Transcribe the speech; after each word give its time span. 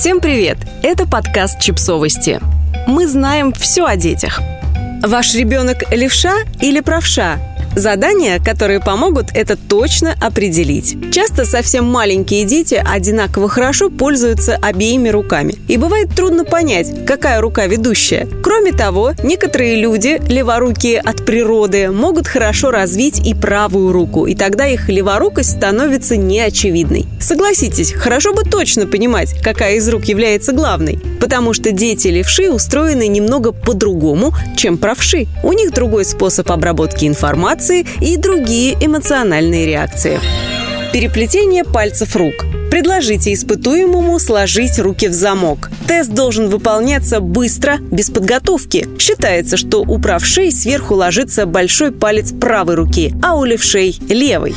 Всем 0.00 0.22
привет! 0.22 0.56
Это 0.82 1.06
подкаст 1.06 1.60
«Чипсовости». 1.60 2.40
Мы 2.86 3.06
знаем 3.06 3.52
все 3.52 3.84
о 3.84 3.96
детях. 3.96 4.40
Ваш 5.02 5.34
ребенок 5.34 5.92
левша 5.92 6.36
или 6.58 6.80
правша? 6.80 7.38
Задания, 7.76 8.40
которые 8.42 8.80
помогут 8.80 9.26
это 9.34 9.56
точно 9.56 10.14
определить. 10.20 10.96
Часто 11.12 11.44
совсем 11.44 11.84
маленькие 11.84 12.44
дети 12.44 12.82
одинаково 12.84 13.48
хорошо 13.48 13.90
пользуются 13.90 14.56
обеими 14.56 15.08
руками. 15.08 15.54
И 15.68 15.76
бывает 15.76 16.08
трудно 16.14 16.44
понять, 16.44 17.06
какая 17.06 17.40
рука 17.40 17.66
ведущая. 17.66 18.26
Кроме 18.42 18.72
того, 18.72 19.12
некоторые 19.22 19.76
люди, 19.76 20.20
леворукие 20.28 21.00
от 21.00 21.24
природы, 21.24 21.90
могут 21.90 22.26
хорошо 22.26 22.70
развить 22.70 23.24
и 23.24 23.34
правую 23.34 23.92
руку, 23.92 24.26
и 24.26 24.34
тогда 24.34 24.66
их 24.66 24.88
леворукость 24.88 25.56
становится 25.56 26.16
неочевидной. 26.16 27.06
Согласитесь, 27.20 27.92
хорошо 27.92 28.34
бы 28.34 28.42
точно 28.42 28.86
понимать, 28.86 29.40
какая 29.42 29.76
из 29.76 29.88
рук 29.88 30.04
является 30.06 30.52
главной, 30.52 30.98
потому 31.20 31.52
что 31.52 31.70
дети 31.70 32.08
левши 32.08 32.50
устроены 32.50 33.06
немного 33.06 33.52
по-другому, 33.52 34.32
чем 34.56 34.76
правши. 34.76 35.26
У 35.42 35.52
них 35.52 35.72
другой 35.72 36.04
способ 36.04 36.50
обработки 36.50 37.04
информации, 37.06 37.59
информации 37.60 37.86
и 38.00 38.16
другие 38.16 38.76
эмоциональные 38.80 39.66
реакции. 39.66 40.18
Переплетение 40.92 41.64
пальцев 41.64 42.16
рук. 42.16 42.46
Предложите 42.70 43.32
испытуемому 43.32 44.18
сложить 44.18 44.78
руки 44.78 45.08
в 45.08 45.12
замок. 45.12 45.70
Тест 45.86 46.10
должен 46.10 46.48
выполняться 46.48 47.20
быстро, 47.20 47.78
без 47.78 48.10
подготовки. 48.10 48.88
Считается, 48.98 49.56
что 49.56 49.82
у 49.82 49.98
правшей 49.98 50.52
сверху 50.52 50.94
ложится 50.94 51.46
большой 51.46 51.92
палец 51.92 52.32
правой 52.32 52.76
руки, 52.76 53.12
а 53.22 53.36
у 53.36 53.44
левшей– 53.44 53.98
левой. 54.08 54.54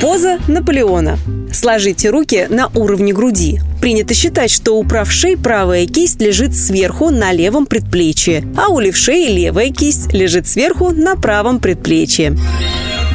Поза 0.00 0.38
Наполеона. 0.46 1.18
Сложите 1.52 2.10
руки 2.10 2.46
на 2.50 2.68
уровне 2.74 3.14
груди. 3.14 3.60
Принято 3.80 4.12
считать, 4.12 4.50
что 4.50 4.76
у 4.76 4.84
правшей 4.84 5.38
правая 5.38 5.86
кисть 5.86 6.20
лежит 6.20 6.54
сверху 6.54 7.10
на 7.10 7.32
левом 7.32 7.64
предплечье, 7.66 8.44
а 8.56 8.68
у 8.68 8.78
левшей 8.78 9.26
левая 9.28 9.70
кисть 9.70 10.12
лежит 10.12 10.46
сверху 10.46 10.90
на 10.90 11.16
правом 11.16 11.60
предплечье. 11.60 12.36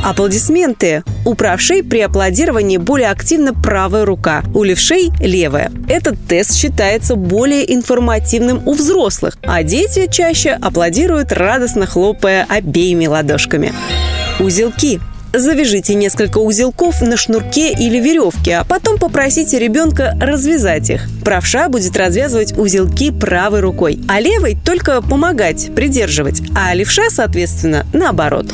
Аплодисменты. 0.04 1.04
У 1.26 1.36
правшей 1.36 1.84
при 1.84 2.00
аплодировании 2.00 2.78
более 2.78 3.12
активна 3.12 3.54
правая 3.54 4.04
рука, 4.04 4.44
у 4.56 4.64
левшей– 4.64 5.12
левая. 5.20 5.72
Этот 5.88 6.18
тест 6.28 6.56
считается 6.56 7.16
более 7.16 7.72
информативным 7.72 8.68
у 8.68 8.74
взрослых, 8.74 9.38
а 9.44 9.62
дети 9.62 10.10
чаще 10.12 10.58
аплодируют, 10.60 11.32
радостно 11.32 11.86
хлопая 11.86 12.48
обеими 12.50 13.06
ладошками. 13.06 13.74
Узелки. 14.40 15.00
Завяжите 15.34 15.94
несколько 15.96 16.40
узелков 16.40 17.02
на 17.02 17.16
шнурке 17.16 17.72
или 17.72 18.00
веревке, 18.00 18.58
а 18.58 18.64
потом 18.66 18.98
попросите 18.98 19.60
ребенка 19.60 20.18
развязать 20.20 20.90
их. 20.90 21.08
Правша 21.24 21.70
будет 21.70 21.96
развязывать 21.96 22.58
узелки 22.58 23.12
правой 23.12 23.62
рукой, 23.62 24.00
а 24.10 24.20
левой 24.20 24.58
только 24.66 25.02
помогать, 25.02 25.74
придерживать, 25.74 26.42
а 26.54 26.74
левша, 26.74 27.10
соответственно, 27.10 27.86
наоборот. 27.94 28.48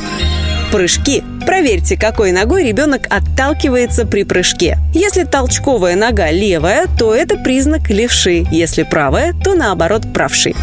Прыжки. 0.70 1.24
Проверьте, 1.46 1.96
какой 1.96 2.30
ногой 2.30 2.62
ребенок 2.62 3.06
отталкивается 3.08 4.06
при 4.06 4.22
прыжке. 4.22 4.78
Если 4.92 5.24
толчковая 5.24 5.96
нога 5.96 6.30
левая, 6.30 6.86
то 6.98 7.14
это 7.14 7.38
признак 7.38 7.88
левши. 7.88 8.46
Если 8.52 8.82
правая, 8.82 9.32
то 9.32 9.54
наоборот 9.54 10.02
правши. 10.12 10.54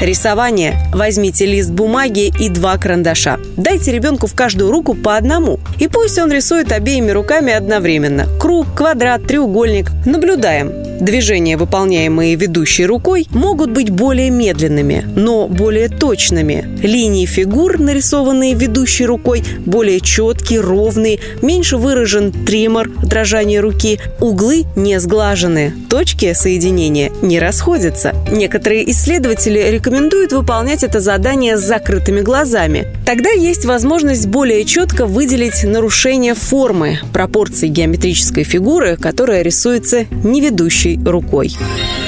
Рисование. 0.00 0.78
Возьмите 0.92 1.44
лист 1.44 1.70
бумаги 1.70 2.32
и 2.38 2.48
два 2.48 2.78
карандаша. 2.78 3.40
Дайте 3.56 3.90
ребенку 3.90 4.28
в 4.28 4.34
каждую 4.34 4.70
руку 4.70 4.94
по 4.94 5.16
одному. 5.16 5.58
И 5.80 5.88
пусть 5.88 6.18
он 6.20 6.30
рисует 6.30 6.70
обеими 6.70 7.10
руками 7.10 7.52
одновременно. 7.52 8.28
Круг, 8.38 8.68
квадрат, 8.76 9.26
треугольник. 9.26 9.90
Наблюдаем. 10.06 10.87
Движения, 11.00 11.56
выполняемые 11.56 12.34
ведущей 12.34 12.84
рукой, 12.84 13.26
могут 13.30 13.70
быть 13.70 13.90
более 13.90 14.30
медленными, 14.30 15.04
но 15.14 15.46
более 15.46 15.88
точными. 15.88 16.64
Линии 16.82 17.24
фигур, 17.24 17.78
нарисованные 17.78 18.54
ведущей 18.54 19.06
рукой, 19.06 19.44
более 19.64 20.00
четкие, 20.00 20.60
ровные, 20.60 21.20
меньше 21.40 21.76
выражен 21.76 22.32
тремор, 22.32 22.90
дрожание 23.02 23.60
руки, 23.60 24.00
углы 24.20 24.64
не 24.74 24.98
сглажены, 24.98 25.72
точки 25.88 26.32
соединения 26.32 27.12
не 27.22 27.38
расходятся. 27.38 28.14
Некоторые 28.30 28.90
исследователи 28.90 29.60
рекомендуют 29.70 30.32
выполнять 30.32 30.82
это 30.82 31.00
задание 31.00 31.56
с 31.56 31.60
закрытыми 31.60 32.20
глазами. 32.20 32.86
Тогда 33.06 33.30
есть 33.30 33.64
возможность 33.64 34.26
более 34.26 34.64
четко 34.64 35.06
выделить 35.06 35.62
нарушение 35.62 36.34
формы, 36.34 36.98
пропорции 37.12 37.68
геометрической 37.68 38.42
фигуры, 38.44 38.96
которая 38.96 39.42
рисуется 39.42 40.06
не 40.24 40.40
ведущей 40.88 41.00
рукой. 41.04 41.50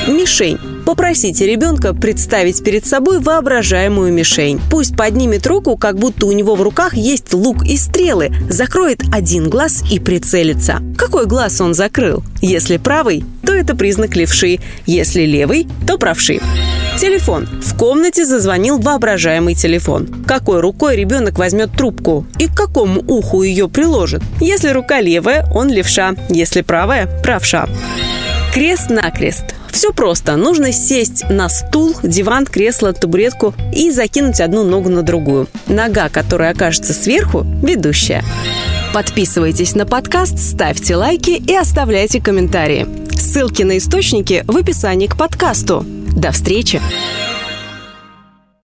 Мишень. 0.07 0.59
Попросите 0.87 1.47
ребенка 1.47 1.95
представить 1.95 2.65
перед 2.65 2.87
собой 2.87 3.21
воображаемую 3.21 4.13
мишень. 4.13 4.61
Пусть 4.71 4.97
поднимет 4.97 5.47
руку, 5.47 5.77
как 5.77 5.99
будто 5.99 6.27
у 6.27 6.33
него 6.33 6.57
в 6.57 6.63
руках 6.63 6.95
есть 6.95 7.33
лук 7.35 7.65
и 7.65 7.77
стрелы, 7.77 8.33
закроет 8.49 9.03
один 9.13 9.49
глаз 9.49 9.85
и 9.91 10.01
прицелится. 10.01 10.81
Какой 10.97 11.27
глаз 11.27 11.61
он 11.61 11.75
закрыл? 11.75 12.25
Если 12.41 12.79
правый, 12.79 13.25
то 13.45 13.55
это 13.55 13.77
признак 13.77 14.17
левши, 14.17 14.59
если 14.87 15.23
левый, 15.23 15.69
то 15.87 15.99
правши. 15.99 16.41
Телефон. 16.99 17.47
В 17.47 17.77
комнате 17.77 18.25
зазвонил 18.25 18.79
воображаемый 18.79 19.55
телефон. 19.55 20.09
Какой 20.27 20.61
рукой 20.61 20.97
ребенок 20.97 21.39
возьмет 21.39 21.73
трубку 21.73 22.27
и 22.39 22.47
к 22.47 22.55
какому 22.55 23.03
уху 23.07 23.43
ее 23.43 23.69
приложит? 23.69 24.23
Если 24.41 24.71
рука 24.71 25.01
левая, 25.01 25.47
он 25.55 25.69
левша, 25.69 26.15
если 26.31 26.63
правая– 26.63 27.07
правша. 27.23 27.69
Крест-накрест. 28.53 29.55
Все 29.71 29.93
просто. 29.93 30.37
Нужно 30.37 30.73
сесть 30.73 31.25
на 31.31 31.49
стул, 31.49 31.95
диван, 32.03 32.47
кресло, 32.47 32.93
табуретку 32.93 33.55
и 33.73 33.93
закинуть 33.93 34.41
одну 34.41 34.65
ногу 34.65 34.89
на 34.89 35.03
другую. 35.03 35.47
Нога, 35.69 36.09
которая 36.09 36.51
окажется 36.51 36.93
сверху, 36.93 37.47
ведущая. 37.63 38.25
Подписывайтесь 38.93 39.77
на 39.77 39.87
подкаст, 39.87 40.39
ставьте 40.39 40.97
лайки 40.97 41.31
и 41.31 41.55
оставляйте 41.55 42.21
комментарии. 42.21 42.89
Ссылки 43.13 43.63
на 43.63 43.79
источники 43.79 44.43
в 44.49 44.57
описании 44.57 45.07
к 45.07 45.17
подкасту. 45.17 45.85
До 45.87 46.33
встречи! 46.33 46.81